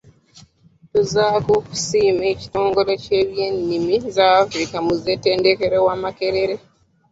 Tuzzaako 0.91 1.51
okusiima 1.59 2.23
ekitongole 2.33 2.93
kye 3.03 3.19
by'ennimi 3.31 3.95
za 4.15 4.25
Africa 4.43 4.75
mu 4.85 4.93
ssettendekero 4.97 5.77
wa 5.87 5.95
Makerere. 6.03 6.55